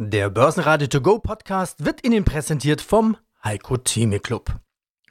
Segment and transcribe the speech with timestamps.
[0.00, 4.60] Der Börsenradio To Go Podcast wird Ihnen präsentiert vom Heiko Theme Club.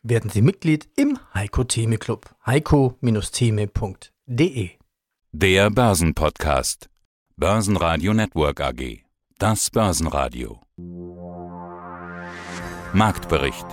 [0.01, 2.33] Werden Sie Mitglied im Heiko Theme Club.
[2.45, 4.69] heiko-theme.de
[5.33, 6.89] Der Börsenpodcast.
[7.35, 9.03] Börsenradio Network AG.
[9.37, 10.61] Das Börsenradio.
[12.93, 13.67] Marktbericht.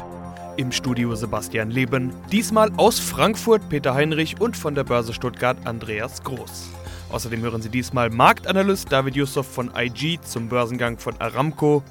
[0.57, 6.25] Im Studio Sebastian Leben, diesmal aus Frankfurt Peter Heinrich und von der Börse Stuttgart Andreas
[6.25, 6.71] Groß.
[7.15, 11.85] Außerdem hören Sie diesmal Marktanalyst David Yusuf von IG zum Börsengang von Aramco,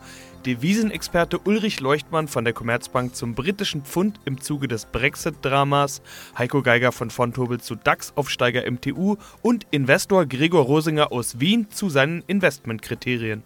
[0.46, 6.02] Devisenexperte Ulrich Leuchtmann von der Commerzbank zum britischen Pfund im Zuge des Brexit-Dramas,
[6.38, 12.26] Heiko Geiger von Fontobel zu DAX-Aufsteiger MTU und Investor Gregor Rosinger aus Wien zu seinen
[12.28, 13.44] Investmentkriterien.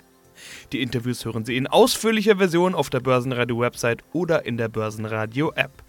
[0.72, 5.87] Die Interviews hören Sie in ausführlicher Version auf der Börsenradio-Website oder in der Börsenradio-App.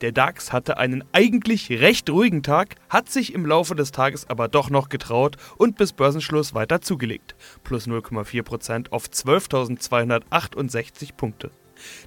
[0.00, 4.48] Der DAX hatte einen eigentlich recht ruhigen Tag, hat sich im Laufe des Tages aber
[4.48, 7.34] doch noch getraut und bis Börsenschluss weiter zugelegt.
[7.62, 11.50] Plus 0,4% auf 12.268 Punkte.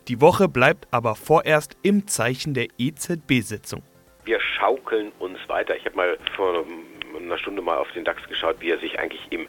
[0.08, 3.84] Die Woche bleibt aber vorerst im Zeichen der EZB-Sitzung.
[4.26, 5.76] Wir schaukeln uns weiter.
[5.76, 6.66] Ich habe mal vor
[7.18, 9.48] einer Stunde mal auf den DAX geschaut, wie er sich eigentlich im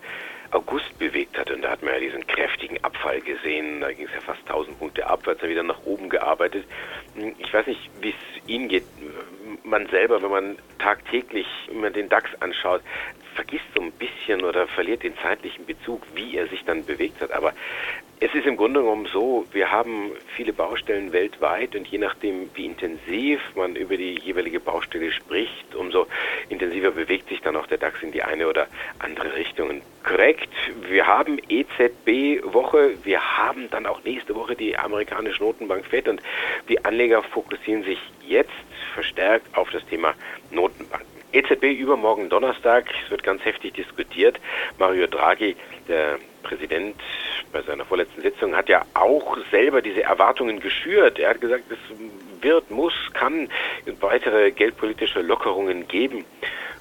[0.50, 1.50] August bewegt hat.
[1.50, 3.80] Und da hat man ja diesen kräftigen Abfall gesehen.
[3.80, 6.64] Da ging es ja fast 1000 Punkte abwärts, dann wieder nach oben gearbeitet.
[7.38, 8.84] Ich weiß nicht, wie es Ihnen geht.
[9.64, 12.82] Man selber, wenn man tagtäglich immer den DAX anschaut,
[13.38, 17.30] vergisst so ein bisschen oder verliert den zeitlichen Bezug, wie er sich dann bewegt hat.
[17.30, 17.52] Aber
[18.18, 22.66] es ist im Grunde genommen so, wir haben viele Baustellen weltweit und je nachdem, wie
[22.66, 26.08] intensiv man über die jeweilige Baustelle spricht, umso
[26.48, 28.66] intensiver bewegt sich dann auch der DAX in die eine oder
[28.98, 29.82] andere Richtung.
[30.02, 30.52] Korrekt,
[30.88, 36.20] wir haben EZB-Woche, wir haben dann auch nächste Woche die amerikanische Notenbank FED und
[36.68, 38.50] die Anleger fokussieren sich jetzt
[38.94, 40.14] verstärkt auf das Thema
[40.50, 41.17] Notenbanken.
[41.32, 44.40] EZB übermorgen Donnerstag, es wird ganz heftig diskutiert.
[44.78, 46.96] Mario Draghi, der Präsident
[47.52, 51.18] bei seiner vorletzten Sitzung, hat ja auch selber diese Erwartungen geschürt.
[51.18, 53.48] Er hat gesagt, es wird, muss, kann
[54.00, 56.24] weitere geldpolitische Lockerungen geben.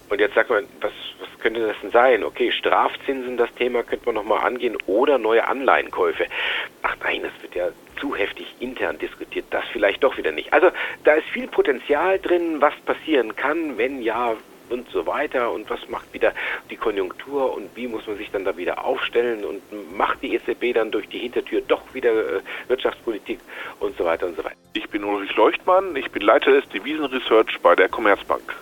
[0.10, 2.24] Und jetzt sagt man, was, was könnte das denn sein?
[2.24, 6.26] Okay, Strafzinsen, das Thema könnte man nochmal angehen oder neue Anleihenkäufe.
[6.82, 7.70] Ach nein, das wird ja
[8.00, 10.54] zu heftig intern diskutiert, das vielleicht doch wieder nicht.
[10.54, 10.70] Also
[11.04, 14.36] da ist viel Potenzial drin, was passieren kann, wenn ja
[14.70, 16.34] und so weiter und was macht wieder
[16.70, 19.62] die Konjunktur und wie muss man sich dann da wieder aufstellen und
[19.96, 23.40] macht die EZB dann durch die Hintertür doch wieder äh, Wirtschaftspolitik
[23.80, 24.56] und so weiter und so weiter.
[24.74, 28.56] Ich bin Ulrich Leuchtmann, ich bin Leiter des Devisenresearch bei der Commerzbank.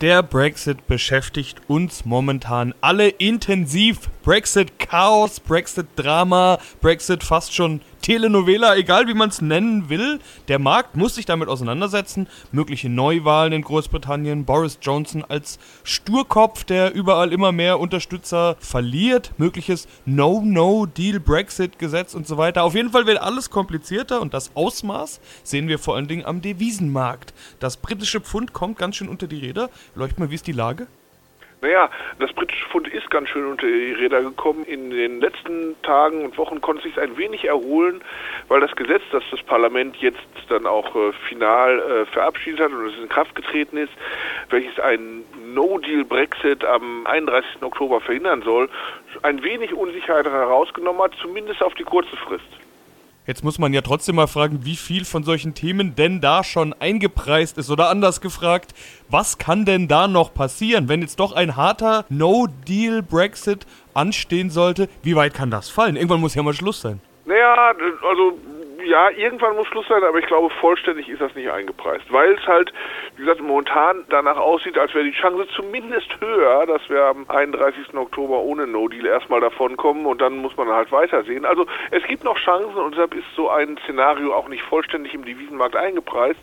[0.00, 4.08] Der Brexit beschäftigt uns momentan alle intensiv.
[4.24, 10.20] Brexit Chaos, Brexit Drama, Brexit fast schon Telenovela, egal wie man es nennen will.
[10.48, 12.28] Der Markt muss sich damit auseinandersetzen.
[12.52, 19.86] Mögliche Neuwahlen in Großbritannien, Boris Johnson als Sturkopf, der überall immer mehr Unterstützer verliert, mögliches
[20.06, 22.64] No-No-Deal-Brexit-Gesetz und so weiter.
[22.64, 26.42] Auf jeden Fall wird alles komplizierter und das Ausmaß sehen wir vor allen Dingen am
[26.42, 27.34] Devisenmarkt.
[27.58, 29.70] Das britische Pfund kommt ganz schön unter die Räder.
[29.94, 30.86] Leucht mal, wie ist die Lage?
[31.62, 34.64] Naja, das britische Pfund ist ganz schön unter die Räder gekommen.
[34.64, 38.00] In den letzten Tagen und Wochen konnte es sich ein wenig erholen,
[38.48, 42.86] weil das Gesetz, das das Parlament jetzt dann auch äh, final äh, verabschiedet hat und
[42.86, 43.92] es in Kraft getreten ist,
[44.48, 47.62] welches ein No-Deal-Brexit am 31.
[47.62, 48.70] Oktober verhindern soll,
[49.20, 52.69] ein wenig Unsicherheit herausgenommen hat, zumindest auf die kurze Frist.
[53.30, 56.72] Jetzt muss man ja trotzdem mal fragen, wie viel von solchen Themen denn da schon
[56.72, 57.70] eingepreist ist.
[57.70, 58.74] Oder anders gefragt,
[59.08, 64.88] was kann denn da noch passieren, wenn jetzt doch ein harter No-Deal-Brexit anstehen sollte?
[65.04, 65.94] Wie weit kann das fallen?
[65.94, 67.00] Irgendwann muss ja mal Schluss sein.
[67.24, 68.36] Naja, also
[68.84, 72.46] ja, irgendwann muss Schluss sein, aber ich glaube, vollständig ist das nicht eingepreist, weil es
[72.46, 72.72] halt,
[73.16, 77.94] wie gesagt, momentan danach aussieht, als wäre die Chance zumindest höher, dass wir am 31.
[77.94, 81.44] Oktober ohne No-Deal erstmal davonkommen und dann muss man halt weitersehen.
[81.44, 85.24] Also es gibt noch Chancen und deshalb ist so ein Szenario auch nicht vollständig im
[85.24, 86.40] Devisenmarkt eingepreist.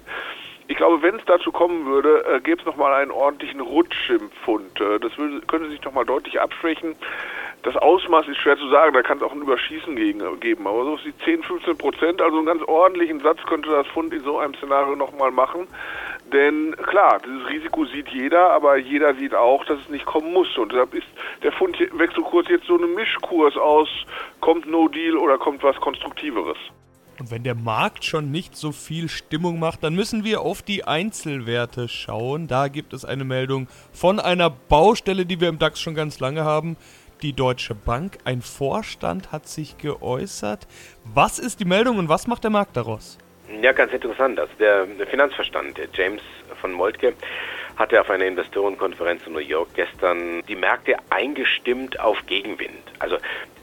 [0.70, 4.30] Ich glaube, wenn es dazu kommen würde, äh, gäbe es nochmal einen ordentlichen Rutsch im
[4.44, 4.82] Pfund.
[4.82, 6.96] Äh, das würde, könnte sich nochmal deutlich abschwächen.
[7.68, 10.66] Das Ausmaß ist schwer zu sagen, da kann es auch ein Überschießen gegen, geben.
[10.68, 14.24] Aber so die 10, 15 Prozent, also einen ganz ordentlichen Satz könnte das Fund in
[14.24, 15.68] so einem Szenario nochmal machen.
[16.32, 20.58] Denn klar, dieses Risiko sieht jeder, aber jeder sieht auch, dass es nicht kommen muss.
[20.58, 21.08] Und deshalb ist
[21.44, 23.90] der Fundwechselkurs jetzt so ein Mischkurs aus,
[24.40, 26.58] kommt No Deal oder kommt was Konstruktiveres.
[27.20, 30.86] Und wenn der Markt schon nicht so viel Stimmung macht, dann müssen wir auf die
[30.86, 32.48] Einzelwerte schauen.
[32.48, 36.46] Da gibt es eine Meldung von einer Baustelle, die wir im DAX schon ganz lange
[36.46, 36.78] haben.
[37.24, 40.68] Die Deutsche Bank, ein Vorstand hat sich geäußert.
[41.04, 43.18] Was ist die Meldung und was macht der Markt daraus?
[43.60, 44.40] Ja, ganz interessant.
[44.40, 46.22] Also der, Finanzverstand, der James
[46.62, 47.14] von Moltke,
[47.76, 52.84] hatte auf einer Investorenkonferenz in New York gestern die Märkte eingestimmt auf Gegenwind.
[53.00, 53.18] Also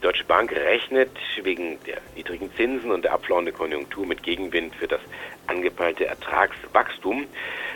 [0.05, 1.09] Deutsche Bank rechnet
[1.43, 5.01] wegen der niedrigen Zinsen und der abflauenden Konjunktur mit Gegenwind für das
[5.47, 7.27] angepeilte Ertragswachstum.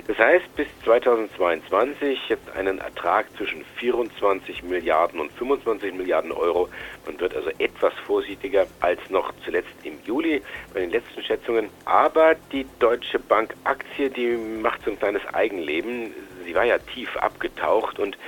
[0.06, 6.69] Das heißt, bis 2022 jetzt einen Ertrag zwischen 24 Milliarden und 25 Milliarden Euro.
[7.06, 10.42] Man wird also etwas vorsichtiger als noch zuletzt im Juli
[10.75, 11.70] bei den letzten Schätzungen.
[11.86, 16.12] Aber die Deutsche Bank Aktie, die macht so ein kleines Eigenleben.
[16.44, 18.19] Sie war ja tief abgetaucht und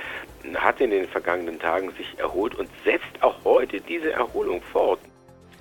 [0.55, 3.60] hat in den vergangenen Tagen sich erholt und setzt auch heute
[3.91, 5.01] diese Erholung fort.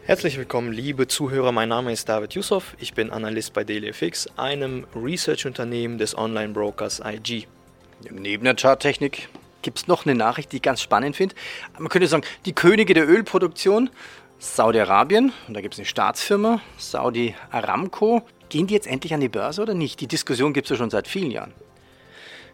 [0.05, 1.51] Herzlich willkommen, liebe Zuhörer.
[1.51, 2.77] Mein Name ist David Yusuf.
[2.79, 7.49] Ich bin Analyst bei DailyFX, einem Research-Unternehmen des Online-Brokers IG.
[8.09, 9.29] Neben der Charttechnik
[9.63, 11.35] gibt es noch eine Nachricht, die ich ganz spannend finde.
[11.77, 13.91] Man könnte sagen, die Könige der Ölproduktion,
[14.39, 18.23] Saudi-Arabien, und da gibt es eine Staatsfirma, Saudi Aramco.
[18.49, 20.01] Gehen die jetzt endlich an die Börse oder nicht?
[20.01, 21.53] Die Diskussion gibt es ja schon seit vielen Jahren.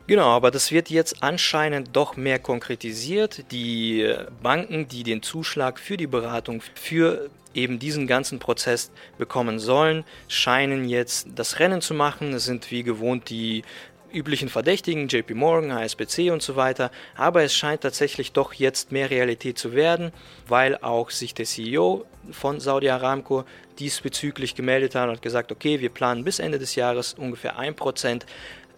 [0.06, 3.50] Genau, aber das wird jetzt anscheinend doch mehr konkretisiert.
[3.50, 4.08] Die
[4.40, 10.88] Banken, die den Zuschlag für die Beratung für eben diesen ganzen Prozess bekommen sollen, scheinen
[10.88, 12.32] jetzt das Rennen zu machen.
[12.34, 13.64] Es sind wie gewohnt die
[14.12, 16.92] üblichen Verdächtigen, JP Morgan, HSBC und so weiter.
[17.16, 20.12] Aber es scheint tatsächlich doch jetzt mehr Realität zu werden,
[20.46, 23.44] weil auch sich der CEO von Saudi Aramco
[23.80, 28.22] diesbezüglich gemeldet hat und gesagt, okay, wir planen bis Ende des Jahres ungefähr 1%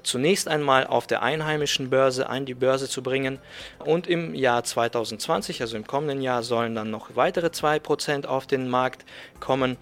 [0.03, 3.39] zunächst einmal auf der einheimischen Börse an die Börse zu bringen.
[3.85, 8.69] Und im Jahr 2020, also im kommenden Jahr, sollen dann noch weitere 2% auf den
[8.69, 9.05] Markt
[9.41, 9.77] kommen.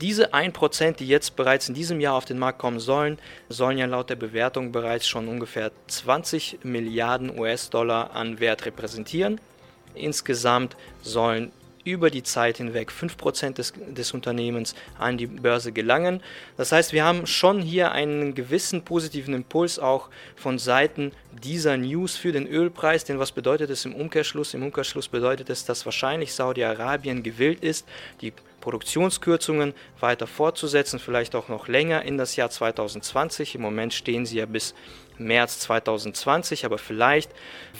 [0.00, 3.18] Diese 1%, die jetzt bereits in diesem Jahr auf den Markt kommen sollen,
[3.50, 9.40] sollen ja laut der Bewertung bereits schon ungefähr 20 Milliarden US-Dollar an Wert repräsentieren.
[9.94, 11.52] Insgesamt sollen
[11.84, 16.22] über die Zeit hinweg 5% des, des Unternehmens an die Börse gelangen.
[16.56, 21.12] Das heißt, wir haben schon hier einen gewissen positiven Impuls auch von Seiten
[21.42, 23.04] dieser News für den Ölpreis.
[23.04, 24.54] Denn was bedeutet es im Umkehrschluss?
[24.54, 27.86] Im Umkehrschluss bedeutet es, dass wahrscheinlich Saudi-Arabien gewillt ist,
[28.20, 33.54] die Produktionskürzungen weiter fortzusetzen, vielleicht auch noch länger in das Jahr 2020.
[33.54, 34.74] Im Moment stehen sie ja bis
[35.18, 37.30] März 2020, aber vielleicht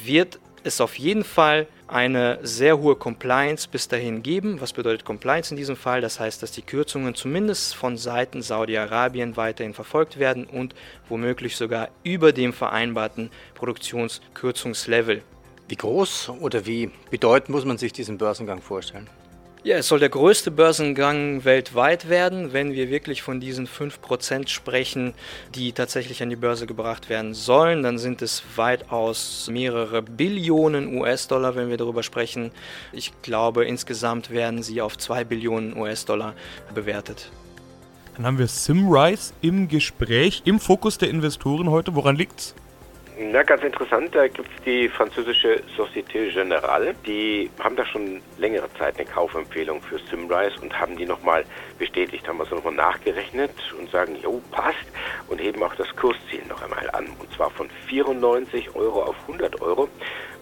[0.04, 4.60] wird es auf jeden Fall eine sehr hohe Compliance bis dahin geben.
[4.60, 6.00] Was bedeutet Compliance in diesem Fall?
[6.00, 10.74] Das heißt, dass die Kürzungen zumindest von Seiten Saudi-Arabien weiterhin verfolgt werden und
[11.08, 15.22] womöglich sogar über dem vereinbarten Produktionskürzungslevel.
[15.68, 19.08] Wie groß oder wie bedeutend muss man sich diesen Börsengang vorstellen?
[19.62, 25.12] Ja, es soll der größte Börsengang weltweit werden, wenn wir wirklich von diesen 5% sprechen,
[25.54, 27.82] die tatsächlich an die Börse gebracht werden sollen.
[27.82, 32.52] Dann sind es weitaus mehrere Billionen US-Dollar, wenn wir darüber sprechen.
[32.92, 36.32] Ich glaube, insgesamt werden sie auf 2 Billionen US-Dollar
[36.74, 37.30] bewertet.
[38.16, 41.94] Dann haben wir Simrise im Gespräch, im Fokus der Investoren heute.
[41.94, 42.54] Woran liegt's?
[43.22, 46.94] Na, ganz interessant, da gibt es die französische Société Générale.
[47.06, 51.44] Die haben da schon längere Zeit eine Kaufempfehlung für Simrise und haben die nochmal
[51.78, 54.86] bestätigt, haben also nochmal nachgerechnet und sagen, jo, passt
[55.28, 57.08] und heben auch das Kursziel noch einmal an.
[57.18, 59.90] Und zwar von 94 Euro auf 100 Euro.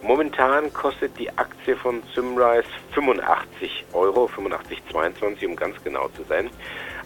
[0.01, 6.49] Momentan kostet die Aktie von Simrise 85 Euro, 85,22 um ganz genau zu sein.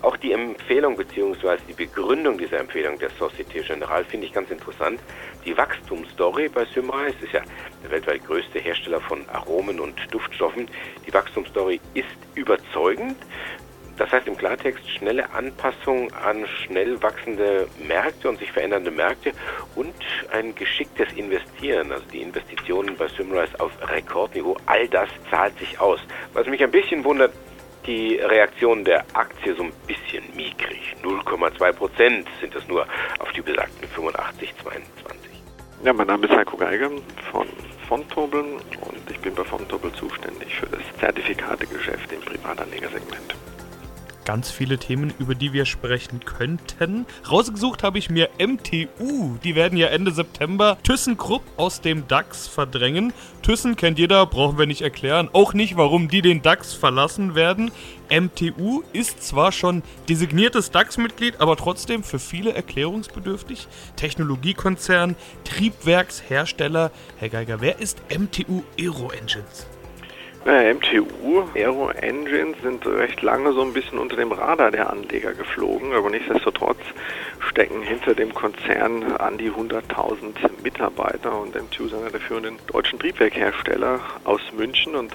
[0.02, 1.58] Auch die Empfehlung bzw.
[1.68, 5.00] die Begründung dieser Empfehlung der Société Générale finde ich ganz interessant.
[5.44, 7.42] Die Wachstumsstory bei Symrise ist ja
[7.84, 10.68] der weltweit größte Hersteller von Aromen und Duftstoffen.
[11.06, 13.16] Die Wachstumsstory ist überzeugend.
[13.96, 19.32] Das heißt im Klartext schnelle Anpassung an schnell wachsende Märkte und sich verändernde Märkte
[19.76, 19.94] und
[20.32, 26.00] ein geschicktes Investieren, also die Investitionen bei Symrise auf Rekordniveau, all das zahlt sich aus.
[26.32, 27.32] Was mich ein bisschen wundert,
[27.86, 30.94] die Reaktion der Aktie so ein bisschen mickrig.
[31.02, 32.86] 0,2 Prozent sind es nur
[33.18, 35.32] auf die besagten 85,22.
[35.84, 36.90] Ja, mein Name ist Heiko Geiger
[37.30, 37.48] von
[37.88, 43.34] Fontobel und ich bin bei Fontobel zuständig für das Zertifikategeschäft im Privatanlegersegment
[44.24, 47.06] ganz viele Themen, über die wir sprechen könnten.
[47.30, 49.36] Rausgesucht habe ich mir MTU.
[49.42, 53.12] Die werden ja Ende September ThyssenKrupp aus dem DAX verdrängen.
[53.42, 55.28] Thyssen kennt jeder, brauchen wir nicht erklären.
[55.32, 57.70] Auch nicht, warum die den DAX verlassen werden.
[58.10, 63.68] MTU ist zwar schon designiertes DAX-Mitglied, aber trotzdem für viele erklärungsbedürftig.
[63.96, 66.90] Technologiekonzern, Triebwerkshersteller.
[67.16, 69.66] Herr Geiger, wer ist MTU Aero Engines?
[70.44, 75.34] Naja, MTU, Aero Engines sind recht lange so ein bisschen unter dem Radar der Anleger
[75.34, 76.80] geflogen, aber nichtsdestotrotz
[77.48, 80.34] stecken hinter dem Konzern an die 100.000
[80.64, 85.14] Mitarbeiter und MTU ist einer der führenden deutschen Triebwerkhersteller aus München und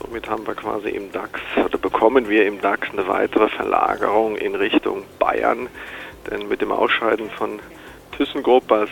[0.00, 4.54] somit haben wir quasi im DAX oder bekommen wir im DAX eine weitere Verlagerung in
[4.54, 5.68] Richtung Bayern,
[6.30, 7.58] denn mit dem Ausscheiden von
[8.20, 8.90] ThyssenKrupp als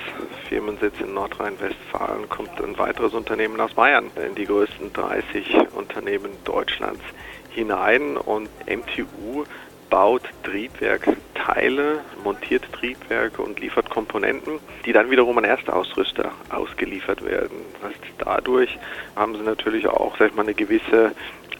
[0.49, 7.03] Firmensitz in Nordrhein-Westfalen kommt ein weiteres Unternehmen aus Bayern in die größten 30 Unternehmen Deutschlands
[7.51, 9.45] hinein und MTU
[9.91, 17.59] baut Triebwerkteile, montiert Triebwerke und liefert Komponenten, die dann wiederum an Erstausrüster ausgeliefert werden.
[17.83, 18.79] Das heißt, dadurch
[19.15, 21.13] haben sie natürlich auch sag ich mal, eine gewisse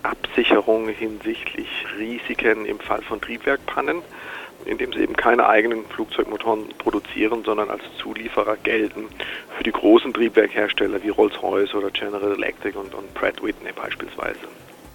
[0.03, 4.01] Absicherung hinsichtlich Risiken im Fall von Triebwerkpannen,
[4.65, 9.07] indem sie eben keine eigenen Flugzeugmotoren produzieren, sondern als Zulieferer gelten
[9.57, 14.41] für die großen Triebwerkhersteller wie Rolls-Royce oder General Electric und, und Pratt Whitney beispielsweise.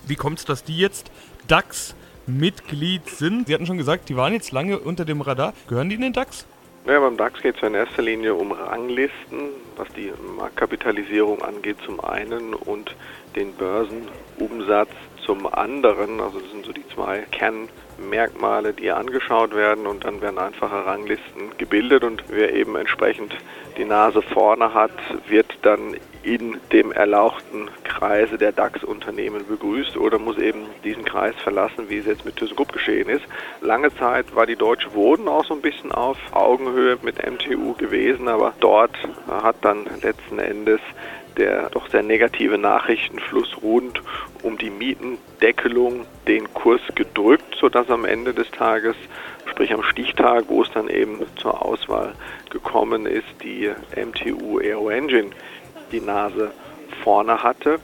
[0.08, 1.12] Wie kommt es, dass die jetzt
[1.48, 3.48] DAX Mitglied sind.
[3.48, 5.54] Sie hatten schon gesagt, die waren jetzt lange unter dem Radar.
[5.68, 6.46] Gehören die in den DAX?
[6.86, 11.78] Ja, beim DAX geht es ja in erster Linie um Ranglisten, was die Marktkapitalisierung angeht
[11.86, 12.96] zum einen und
[13.36, 14.90] den Börsenumsatz
[15.26, 16.20] zum anderen.
[16.20, 17.26] Also das sind so die zwei
[17.98, 23.36] Kernmerkmale, die angeschaut werden und dann werden einfache Ranglisten gebildet und wer eben entsprechend
[23.78, 24.92] die Nase vorne hat,
[25.28, 31.90] wird dann in dem erlauchten Kreise der DAX-Unternehmen begrüßt oder muss eben diesen Kreis verlassen,
[31.90, 33.24] wie es jetzt mit ThyssenKrupp geschehen ist.
[33.62, 38.30] Lange Zeit war die Deutsche Wohnen auch so ein bisschen auf Augenhöhe mit MTU gewesen,
[38.30, 40.80] aber dort hat dann letzten Endes
[41.38, 44.02] der doch sehr negative Nachrichtenfluss rund
[44.44, 48.96] um die Mietendeckelung den Kurs gedrückt, sodass am Ende des Tages,
[49.54, 52.16] sprich am Stichtag, wo es dann eben zur Auswahl
[52.50, 55.30] gekommen ist, die MTU Aero Engine
[55.92, 56.52] die Nase
[57.04, 57.80] vorne hatte.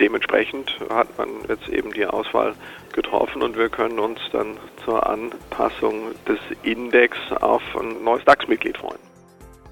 [0.00, 2.54] Dementsprechend hat man jetzt eben die Auswahl
[2.94, 9.13] getroffen und wir können uns dann zur Anpassung des Index auf ein neues DAX-Mitglied freuen.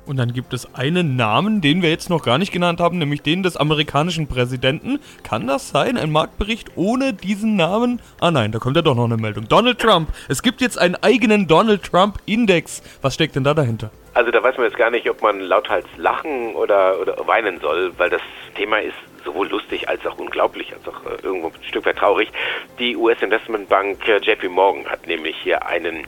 [0.05, 3.23] Und dann gibt es einen Namen, den wir jetzt noch gar nicht genannt haben, nämlich
[3.23, 4.99] den des amerikanischen Präsidenten.
[5.23, 5.97] Kann das sein?
[5.97, 8.01] Ein Marktbericht ohne diesen Namen?
[8.21, 9.49] Ah nein, da kommt ja doch noch eine Meldung.
[9.49, 10.09] Donald Trump.
[10.29, 12.83] Es gibt jetzt einen eigenen Donald Trump Index.
[13.01, 13.91] Was steckt denn da dahinter?
[14.15, 17.93] Also da weiß man jetzt gar nicht, ob man lauthals lachen oder, oder weinen soll,
[17.97, 18.21] weil das
[18.57, 22.29] Thema ist sowohl lustig als auch unglaublich, als auch äh, irgendwo ein Stück weit traurig.
[22.79, 26.07] Die US-Investmentbank äh, JP Morgan hat nämlich hier einen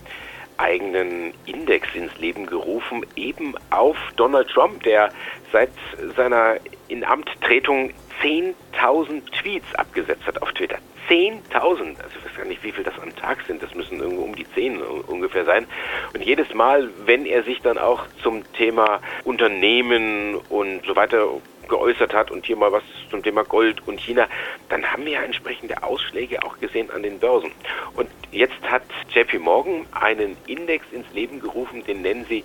[0.56, 5.10] eigenen Index ins Leben gerufen, eben auf Donald Trump, der
[5.52, 5.70] seit
[6.16, 6.56] seiner
[6.88, 7.92] Inamttretung
[8.22, 10.78] 10.000 Tweets abgesetzt hat auf Twitter.
[11.08, 14.22] 10.000, also ich weiß gar nicht, wie viel das am Tag sind, das müssen irgendwo
[14.22, 15.66] um die 10 ungefähr sein.
[16.14, 21.28] Und jedes Mal, wenn er sich dann auch zum Thema Unternehmen und so weiter
[21.68, 24.28] geäußert hat und hier mal was zum Thema Gold und China,
[24.68, 27.52] dann haben wir ja entsprechende Ausschläge auch gesehen an den Börsen.
[27.94, 32.44] Und jetzt hat JP Morgan einen Index ins Leben gerufen, den nennen sie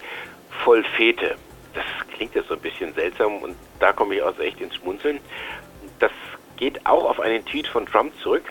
[0.63, 1.35] Vollfete.
[1.73, 5.19] Das klingt jetzt so ein bisschen seltsam und da komme ich auch echt ins Schmunzeln.
[5.99, 6.11] Das
[6.57, 8.43] geht auch auf einen Tweet von Trump zurück,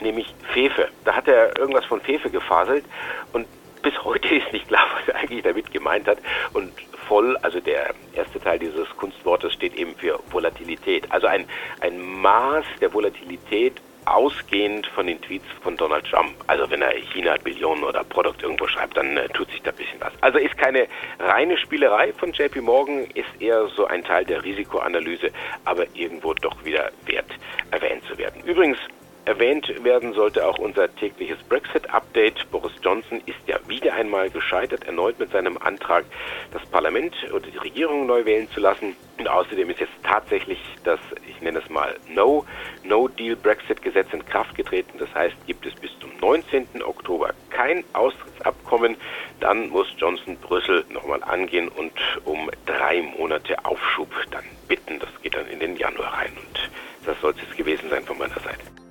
[0.00, 0.88] nämlich Fefe.
[1.04, 2.84] Da hat er irgendwas von Fefe gefaselt
[3.32, 3.46] und
[3.82, 6.18] bis heute ist nicht klar, was er eigentlich damit gemeint hat.
[6.52, 6.72] Und
[7.08, 11.10] voll, also der erste Teil dieses Kunstwortes steht eben für Volatilität.
[11.10, 11.46] Also ein,
[11.80, 16.32] ein Maß der Volatilität ausgehend von den Tweets von Donald Trump.
[16.46, 19.76] Also wenn er China Billionen oder Produkt irgendwo schreibt, dann äh, tut sich da ein
[19.76, 20.12] bisschen was.
[20.20, 20.86] Also ist keine
[21.18, 25.30] reine Spielerei von JP Morgan, ist eher so ein Teil der Risikoanalyse,
[25.64, 27.30] aber irgendwo doch wieder wert
[27.72, 28.42] erwähnt zu werden.
[28.44, 28.78] Übrigens,
[29.26, 32.48] Erwähnt werden sollte auch unser tägliches Brexit-Update.
[32.52, 36.04] Boris Johnson ist ja wieder einmal gescheitert, erneut mit seinem Antrag,
[36.52, 38.94] das Parlament oder die Regierung neu wählen zu lassen.
[39.18, 42.46] Und außerdem ist jetzt tatsächlich das, ich nenne es mal, No,
[42.84, 44.96] No-Deal-Brexit-Gesetz in Kraft getreten.
[45.00, 46.84] Das heißt, gibt es bis zum 19.
[46.84, 48.96] Oktober kein Austrittsabkommen,
[49.40, 51.92] dann muss Johnson Brüssel nochmal angehen und
[52.24, 55.00] um drei Monate Aufschub dann bitten.
[55.00, 56.32] Das geht dann in den Januar rein.
[56.36, 56.70] Und
[57.04, 58.85] das soll es gewesen sein von meiner Seite.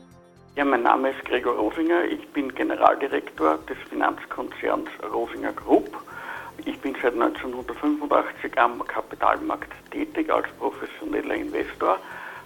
[0.56, 2.06] Ja, mein Name ist Gregor Rosinger.
[2.06, 5.98] Ich bin Generaldirektor des Finanzkonzerns Rosinger Group.
[6.64, 11.98] Ich bin seit 1985 am Kapitalmarkt tätig als professioneller Investor,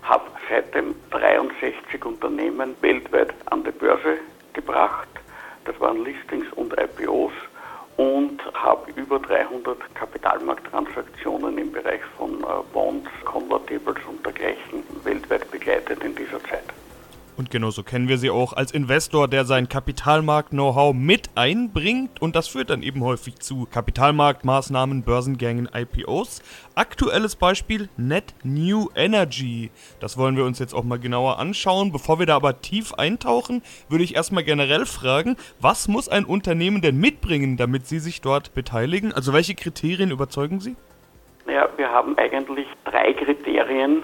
[0.02, 4.18] habe seitdem 63 Unternehmen weltweit an die Börse
[4.54, 5.10] gebracht.
[5.66, 7.34] Das waren Listings und IPOs
[7.98, 16.04] und habe über 300 Kapitalmarkttransaktionen im Bereich von äh, Bonds, Convertibles und dergleichen weltweit begleitet
[16.04, 16.79] in dieser Zeit.
[17.40, 22.22] Und genauso kennen wir sie auch als Investor, der sein Kapitalmarkt-Know-how mit einbringt.
[22.22, 26.42] Und das führt dann eben häufig zu Kapitalmarktmaßnahmen, Börsengängen, IPOs.
[26.76, 29.72] Aktuelles Beispiel Net New Energy.
[30.02, 31.94] Das wollen wir uns jetzt auch mal genauer anschauen.
[31.94, 36.82] Bevor wir da aber tief eintauchen, würde ich erstmal generell fragen, was muss ein Unternehmen
[36.82, 39.14] denn mitbringen, damit Sie sich dort beteiligen?
[39.14, 40.76] Also welche Kriterien überzeugen Sie?
[41.46, 44.04] Naja, wir haben eigentlich drei Kriterien,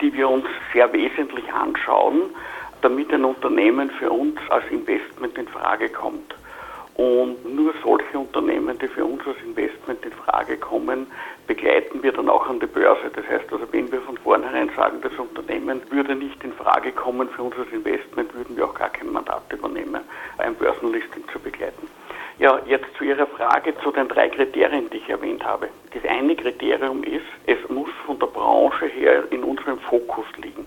[0.00, 2.30] die wir uns sehr wesentlich anschauen
[2.82, 6.34] damit ein Unternehmen für uns als Investment in Frage kommt.
[6.96, 11.06] Und nur solche Unternehmen, die für uns als Investment in Frage kommen,
[11.46, 13.10] begleiten wir dann auch an die Börse.
[13.14, 17.28] Das heißt also, wenn wir von vornherein sagen, das Unternehmen würde nicht in Frage kommen
[17.28, 20.00] für uns als Investment, würden wir auch gar kein Mandat übernehmen,
[20.38, 21.86] ein Börsenlisting zu begleiten.
[22.38, 25.68] Ja, jetzt zu Ihrer Frage zu den drei Kriterien, die ich erwähnt habe.
[25.92, 30.65] Das eine Kriterium ist, es muss von der Branche her in unserem Fokus liegen.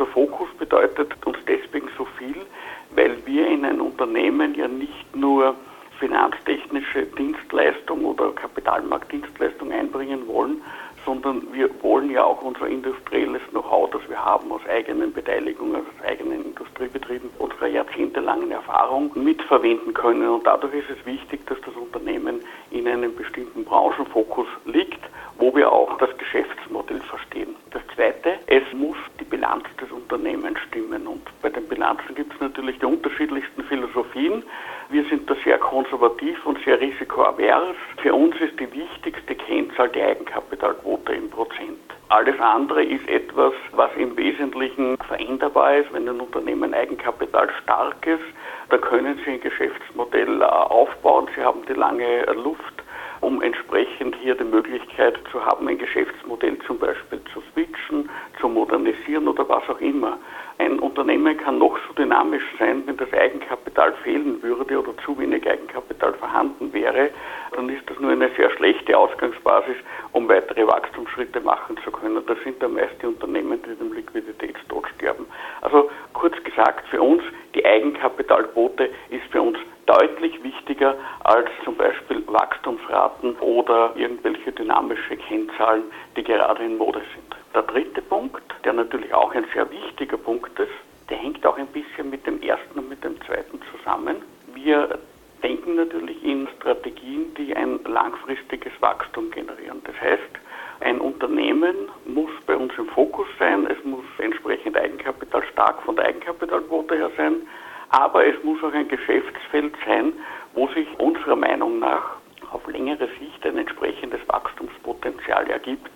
[0.00, 2.46] Unser Fokus bedeutet uns deswegen so viel,
[2.92, 5.54] weil wir in ein Unternehmen ja nicht nur
[5.98, 10.62] finanztechnische Dienstleistung oder Kapitalmarktdienstleistung einbringen wollen,
[11.04, 16.06] sondern wir wollen ja auch unser industrielles Know-how, das wir haben aus eigenen Beteiligungen, aus
[16.06, 20.26] eigenen Industriebetrieben, unserer jahrzehntelangen Erfahrung mitverwenden können.
[20.26, 22.40] Und dadurch ist es wichtig, dass das Unternehmen
[22.70, 25.00] in einem bestimmten Branchenfokus liegt,
[25.40, 27.56] wo wir auch das Geschäftsmodell verstehen.
[27.70, 31.06] Das Zweite, es muss die Bilanz des Unternehmens stimmen.
[31.06, 34.42] Und bei den Bilanzen gibt es natürlich die unterschiedlichsten Philosophien.
[34.90, 37.76] Wir sind da sehr konservativ und sehr risikoavers.
[38.02, 41.78] Für uns ist die wichtigste Kennzahl die Eigenkapitalquote im Prozent.
[42.10, 45.92] Alles andere ist etwas, was im Wesentlichen veränderbar ist.
[45.92, 48.24] Wenn ein Unternehmen Eigenkapital stark ist,
[48.68, 51.28] da können Sie ein Geschäftsmodell äh, aufbauen.
[51.36, 52.79] Sie haben die lange Luft
[53.20, 58.08] um entsprechend hier die Möglichkeit zu haben, ein Geschäftsmodell zum Beispiel zu switchen,
[58.40, 60.18] zu modernisieren oder was auch immer.
[60.58, 65.48] Ein Unternehmen kann noch so dynamisch sein, wenn das Eigenkapital fehlen würde oder zu wenig
[65.48, 67.10] Eigenkapital vorhanden wäre,
[67.52, 69.76] dann ist das nur eine sehr schlechte Ausgangsbasis,
[70.12, 72.22] um weitere Wachstumsschritte machen zu können.
[72.26, 75.26] Das sind dann meist die Unternehmen, die dem Liquiditätstod sterben.
[75.62, 77.22] Also kurz gesagt, für uns
[77.54, 79.58] die Eigenkapitalquote ist für uns
[79.90, 80.94] deutlich wichtiger
[81.24, 85.82] als zum Beispiel Wachstumsraten oder irgendwelche dynamische Kennzahlen,
[86.16, 87.36] die gerade in Mode sind.
[87.54, 90.70] Der dritte Punkt, der natürlich auch ein sehr wichtiger Punkt ist,
[91.08, 94.16] der hängt auch ein bisschen mit dem ersten und mit dem zweiten zusammen.
[94.54, 94.98] Wir
[95.42, 99.82] denken natürlich in Strategien, die ein langfristiges Wachstum generieren.
[99.84, 100.38] Das heißt,
[100.80, 101.74] ein Unternehmen
[102.06, 107.10] muss bei uns im Fokus sein, es muss entsprechend Eigenkapital stark von der Eigenkapitalquote her
[107.16, 107.42] sein,
[107.90, 110.12] aber es muss auch ein Geschäftsfeld sein,
[110.54, 112.16] wo sich unserer Meinung nach
[112.52, 115.90] auf längere Sicht ein entsprechendes Wachstumspotenzial ergibt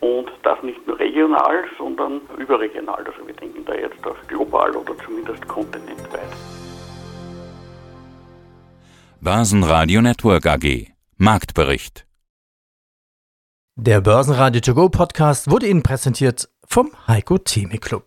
[0.00, 3.04] und das nicht nur regional, sondern überregional.
[3.06, 6.20] Also wir denken da jetzt auf global oder zumindest kontinentweit.
[9.20, 12.04] Börsenradio Network AG Marktbericht
[13.76, 18.06] Der Börsenradio To Go Podcast wurde Ihnen präsentiert vom Heiko Theme Club.